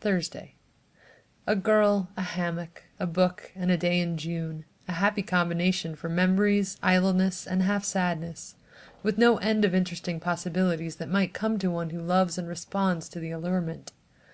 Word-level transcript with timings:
THURSDAY 0.00 0.54
A 1.46 1.54
girl, 1.54 2.08
a 2.16 2.22
hammock, 2.22 2.84
a 2.98 3.06
book 3.06 3.52
and 3.54 3.70
a 3.70 3.76
day 3.76 4.00
in 4.00 4.16
June: 4.16 4.64
a 4.88 4.92
happy 4.92 5.20
combination 5.20 5.94
for 5.94 6.08
memories, 6.08 6.78
idleness 6.82 7.46
and 7.46 7.62
half 7.62 7.84
sadness, 7.84 8.54
with 9.02 9.18
no 9.18 9.36
end 9.36 9.66
of 9.66 9.74
interesting 9.74 10.18
possibilities 10.18 10.96
that 10.96 11.10
might 11.10 11.34
come 11.34 11.58
to 11.58 11.70
one 11.70 11.90
who 11.90 12.00
loves 12.00 12.38
and 12.38 12.48
responds 12.48 13.06
to 13.10 13.20
the 13.20 13.30
allurement. 13.32 13.92